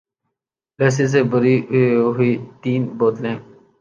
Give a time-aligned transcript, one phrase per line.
[0.79, 1.55] لسی سے بھری
[2.13, 3.37] ہوئی تین بوتلیں